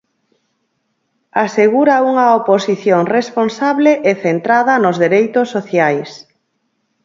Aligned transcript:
Asegura 1.45 1.95
unha 2.09 2.25
oposición 2.39 3.01
responsable 3.17 3.91
e 4.09 4.11
centrada 4.23 4.73
nos 4.83 4.95
dereitos 5.03 5.47
sociais. 5.55 6.09